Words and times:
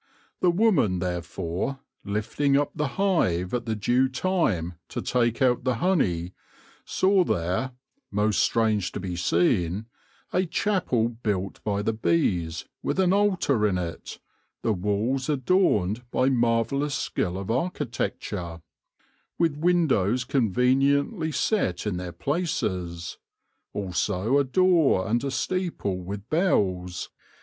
The 0.39 0.49
Woman, 0.49 0.97
there 0.97 1.21
fore, 1.21 1.77
lifting 2.03 2.57
up 2.57 2.71
the 2.73 2.87
Hive 2.97 3.53
at 3.53 3.67
the 3.67 3.75
due 3.75 4.09
time 4.09 4.73
to 4.89 4.99
take 4.99 5.43
out 5.43 5.63
the 5.63 5.75
Honie, 5.75 6.33
saw 6.85 7.23
there 7.23 7.73
(most 8.09 8.39
strange 8.39 8.91
to 8.93 8.99
be 8.99 9.15
seene) 9.15 9.85
a 10.33 10.47
Chappell 10.47 11.07
built 11.09 11.63
by 11.63 11.83
the 11.83 11.93
Bees, 11.93 12.65
with 12.81 12.99
an 12.99 13.13
altar 13.13 13.67
in 13.67 13.77
it, 13.77 14.17
the 14.63 14.73
wals 14.73 15.29
adorned 15.29 16.01
by 16.09 16.29
marvellous 16.29 16.95
skill 16.95 17.37
of 17.37 17.51
Architecture, 17.51 18.59
with 19.37 19.55
windowes 19.55 20.23
conveniently 20.23 21.31
set 21.31 21.85
in 21.85 21.97
their 21.97 22.11
places: 22.11 23.19
also 23.71 24.39
a 24.39 24.43
doore 24.43 25.07
and 25.07 25.23
a 25.23 25.29
steeple 25.29 25.99
with 26.01 26.27
bells. 26.27 27.11